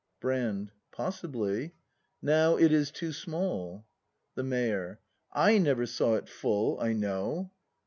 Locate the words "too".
2.89-3.13